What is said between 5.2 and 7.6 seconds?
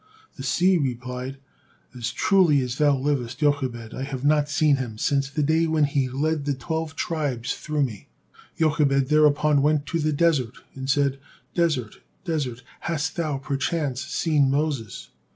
the day when he led the twelve tribes